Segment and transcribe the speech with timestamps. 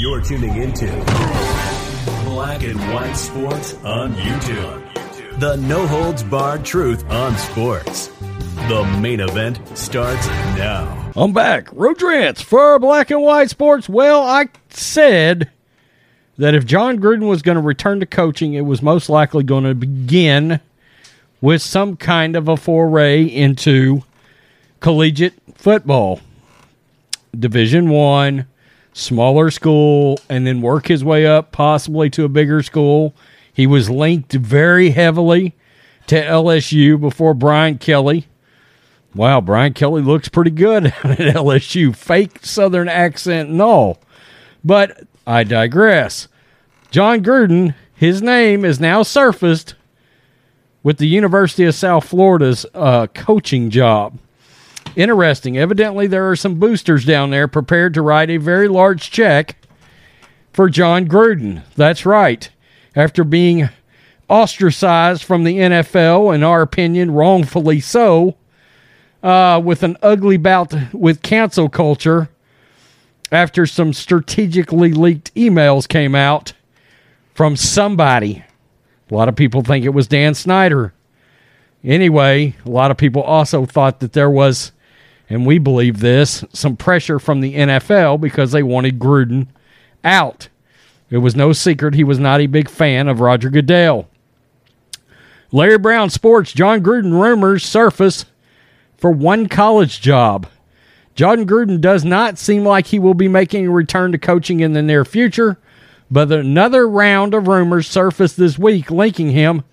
[0.00, 0.86] You're tuning into
[2.24, 5.38] Black and White Sports on YouTube.
[5.38, 8.08] The no holds barred truth on sports.
[8.68, 11.12] The main event starts now.
[11.14, 11.68] I'm back.
[11.70, 13.88] Rodrance for Black and White Sports.
[13.88, 15.48] Well, I said
[16.36, 19.62] that if Jon Gruden was going to return to coaching, it was most likely going
[19.62, 20.58] to begin
[21.40, 24.02] with some kind of a foray into
[24.80, 26.18] collegiate football.
[27.38, 28.46] Division One,
[28.92, 33.14] smaller school, and then work his way up possibly to a bigger school.
[33.52, 35.54] He was linked very heavily
[36.06, 38.26] to LSU before Brian Kelly.
[39.14, 41.94] Wow, Brian Kelly looks pretty good at LSU.
[41.94, 43.98] Fake Southern accent and all.
[44.64, 46.28] But I digress.
[46.90, 49.74] Jon Gruden, his name is now surfaced
[50.82, 54.18] with the University of South Florida's uh, coaching job.
[54.96, 55.56] Interesting.
[55.56, 59.56] Evidently, there are some boosters down there prepared to write a very large check
[60.52, 61.62] for Jon Gruden.
[61.76, 62.50] That's right.
[62.96, 63.68] After being
[64.28, 68.36] ostracized from the NFL, in our opinion, wrongfully so,
[69.22, 72.28] uh, with an ugly bout with cancel culture
[73.30, 76.52] after some strategically leaked emails came out
[77.34, 78.44] from somebody.
[79.10, 80.92] A lot of people think it was Dan Snyder.
[81.82, 84.72] Anyway, a lot of people also thought that there was
[85.30, 89.46] and we believe this, some pressure from the NFL because they wanted Gruden
[90.02, 90.48] out.
[91.08, 94.08] It was no secret he was not a big fan of Roger Goodell.
[95.52, 98.26] Larry Brown Sports, Jon Gruden rumors surface
[98.96, 100.48] for one college job.
[101.14, 104.72] Jon Gruden does not seem like he will be making a return to coaching in
[104.72, 105.58] the near future,
[106.10, 109.64] but another round of rumors surfaced this week linking him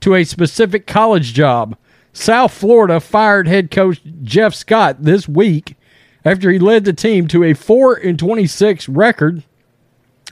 [0.00, 1.76] to a specific college job.
[2.16, 5.76] South Florida fired head coach Jeff Scott this week
[6.24, 9.42] after he led the team to a 4 and 26 record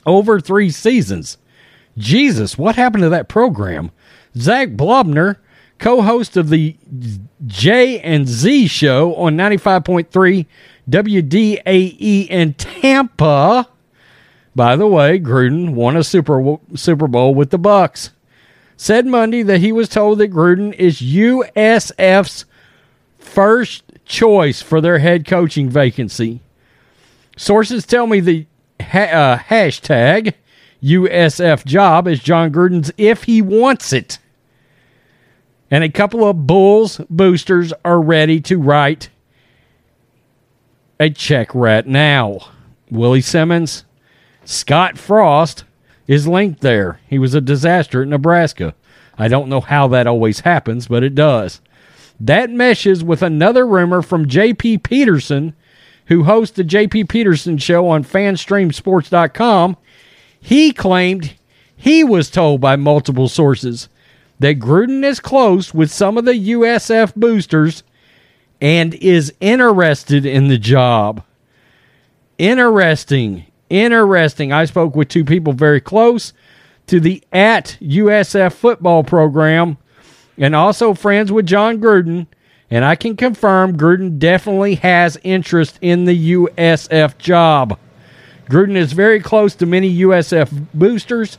[0.06, 1.36] over 3 seasons.
[1.98, 3.90] Jesus, what happened to that program?
[4.34, 5.36] Zach Blobner,
[5.78, 6.74] co-host of the
[7.46, 10.46] J and Z show on 95.3
[10.88, 13.68] WDAE in Tampa.
[14.56, 18.10] By the way, Gruden won a Super Super Bowl with the Bucs
[18.76, 22.44] said Monday that he was told that Gruden is USF's
[23.18, 26.40] first choice for their head coaching vacancy.
[27.36, 28.46] Sources tell me the
[28.80, 30.34] ha- uh, hashtag
[30.82, 34.18] USF job is Jon Gruden's if he wants it.
[35.70, 39.08] And a couple of Bulls boosters are ready to write
[41.00, 42.38] a check right now.
[42.90, 43.84] Willie Simmons,
[44.44, 45.64] Scott Frost,
[46.06, 47.00] is linked there.
[47.08, 48.74] He was a disaster at Nebraska.
[49.16, 51.60] I don't know how that always happens, but it does.
[52.20, 54.78] That meshes with another rumor from J.P.
[54.78, 55.54] Peterson,
[56.06, 57.04] who hosts the J.P.
[57.04, 59.76] Peterson show on fanstreamsports.com.
[60.40, 61.34] He claimed
[61.76, 63.88] he was told by multiple sources
[64.38, 67.82] that Gruden is close with some of the USF boosters
[68.60, 71.22] and is interested in the job.
[72.38, 73.46] Interesting.
[73.70, 74.52] Interesting.
[74.52, 76.32] I spoke with two people very close
[76.86, 79.78] to the at USF football program
[80.36, 82.26] and also friends with Jon Gruden.
[82.70, 87.78] And I can confirm Gruden definitely has interest in the USF job.
[88.48, 91.38] Gruden is very close to many USF boosters.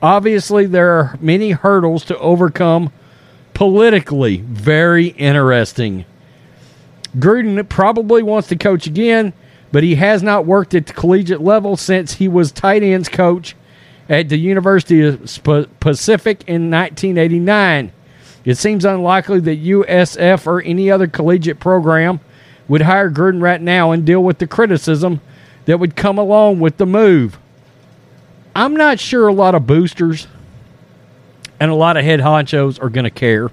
[0.00, 2.92] Obviously, there are many hurdles to overcome
[3.54, 4.38] politically.
[4.38, 6.04] Very interesting.
[7.16, 9.32] Gruden probably wants to coach again
[9.70, 13.54] but he has not worked at the collegiate level since he was tight ends coach
[14.08, 15.20] at the University of
[15.80, 17.92] Pacific in 1989.
[18.44, 22.20] It seems unlikely that USF or any other collegiate program
[22.66, 25.20] would hire Gruden right now and deal with the criticism
[25.66, 27.38] that would come along with the move.
[28.56, 30.26] I'm not sure a lot of boosters
[31.60, 33.50] and a lot of head honchos are going to care.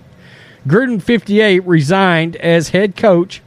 [0.68, 3.42] Gruden 58 resigned as head coach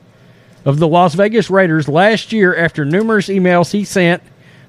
[0.64, 4.22] of the Las Vegas Raiders last year after numerous emails he sent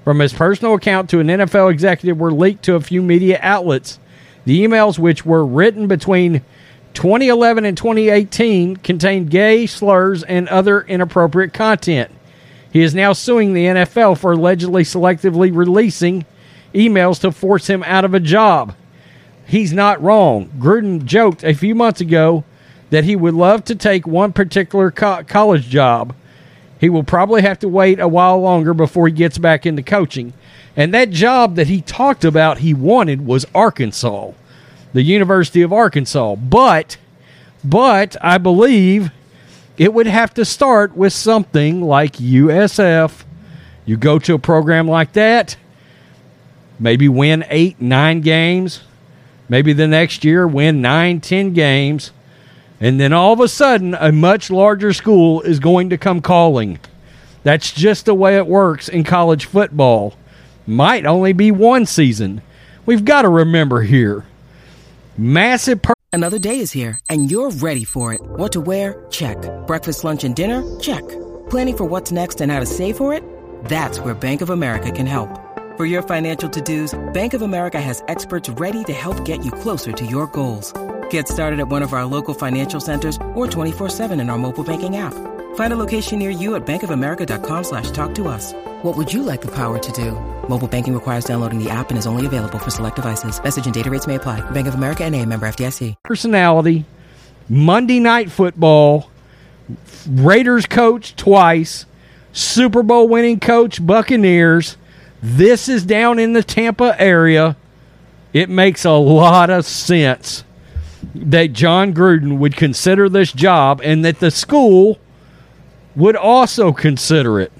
[0.03, 3.99] from his personal account to an NFL executive were leaked to a few media outlets.
[4.45, 6.41] The emails, which were written between
[6.93, 12.11] 2011 and 2018, contained gay slurs and other inappropriate content.
[12.71, 16.25] He is now suing the NFL for allegedly selectively releasing
[16.73, 18.75] emails to force him out of a job.
[19.45, 20.49] He's not wrong.
[20.59, 22.43] Gruden joked a few months ago
[22.89, 26.15] that he would love to take one particular co- college job.
[26.79, 30.33] He will probably have to wait a while longer before he gets back into coaching.
[30.75, 34.31] And that job that he talked about he wanted was Arkansas,
[34.93, 36.35] the University of Arkansas.
[36.35, 36.97] But,
[37.63, 39.11] but I believe
[39.77, 43.23] it would have to start with something like USF.
[43.85, 45.57] You go to a program like that,
[46.79, 48.81] maybe win eight, nine games,
[49.49, 52.11] maybe the next year win nine, ten games,
[52.79, 56.79] and then all of a sudden a much larger school is going to come calling.
[57.43, 60.13] That's just the way it works in college football.
[60.67, 62.41] Might only be one season.
[62.85, 64.25] We've got to remember here.
[65.17, 65.81] Massive.
[65.81, 68.21] Per- Another day is here, and you're ready for it.
[68.21, 69.05] What to wear?
[69.09, 69.37] Check.
[69.67, 70.63] Breakfast, lunch, and dinner?
[70.79, 71.07] Check.
[71.49, 73.23] Planning for what's next and how to save for it?
[73.65, 75.29] That's where Bank of America can help.
[75.77, 79.91] For your financial to-dos, Bank of America has experts ready to help get you closer
[79.91, 80.73] to your goals.
[81.09, 84.97] Get started at one of our local financial centers or 24-7 in our mobile banking
[84.97, 85.13] app.
[85.55, 88.53] Find a location near you at bankofamerica.com slash talk to us.
[88.81, 90.11] What would you like the power to do?
[90.47, 93.41] Mobile banking requires downloading the app and is only available for select devices.
[93.43, 94.41] Message and data rates may apply.
[94.51, 95.95] Bank of America and a member FDIC.
[96.03, 96.85] personality,
[97.47, 99.09] Monday Night Football,
[100.07, 101.85] Raiders coach twice,
[102.31, 104.77] Super Bowl winning coach Buccaneers.
[105.21, 107.57] This is down in the Tampa area.
[108.31, 110.43] It makes a lot of sense
[111.15, 114.99] that Jon Gruden would consider this job and that the school
[115.95, 117.51] would also consider it.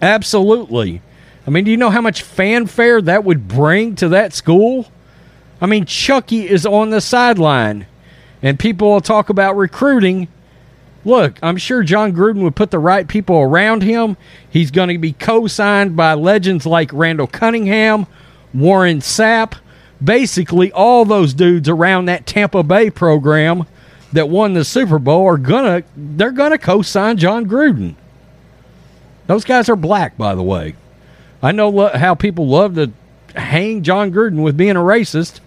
[0.00, 1.00] Absolutely.
[1.46, 4.86] I mean, do you know how much fanfare that would bring to that school?
[5.60, 7.86] I mean, Chucky is on the sideline,
[8.42, 10.28] and people will talk about recruiting.
[11.04, 14.16] Look, I'm sure Jon Gruden would put the right people around him.
[14.50, 18.06] He's going to be co signed by legends like Randall Cunningham,
[18.54, 19.54] Warren Sapp,
[20.02, 23.66] basically all those dudes around that Tampa Bay program
[24.12, 27.94] that won the Super Bowl are gonna they're gonna co-sign Jon Gruden.
[29.26, 30.74] Those guys are black, by the way.
[31.42, 32.92] I know lo- how people love to
[33.34, 35.40] hang Jon Gruden with being a racist,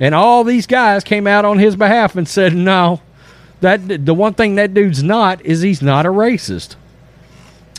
[0.00, 3.00] and all these guys came out on his behalf and said, "No,
[3.60, 6.76] that the one thing that dude's not is he's not a racist."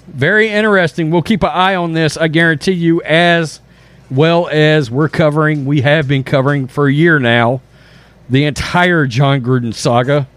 [0.07, 1.11] Very interesting.
[1.11, 2.17] We'll keep an eye on this.
[2.17, 3.59] I guarantee you, as
[4.09, 7.61] well as we're covering, we have been covering for a year now,
[8.29, 10.27] the entire Jon Gruden saga,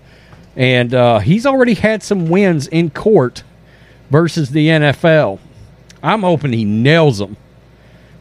[0.57, 3.43] and uh, he's already had some wins in court
[4.11, 5.39] versus the NFL.
[6.03, 7.37] I'm hoping he nails them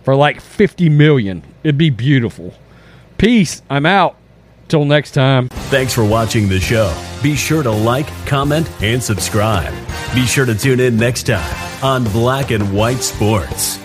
[0.03, 1.43] for like 50 million.
[1.63, 2.53] It'd be beautiful.
[3.17, 3.61] Peace.
[3.69, 4.17] I'm out.
[4.67, 5.49] Till next time.
[5.49, 6.95] Thanks for watching the show.
[7.21, 9.73] Be sure to like, comment, and subscribe.
[10.15, 13.80] Be sure to tune in next time on Black and White Sports.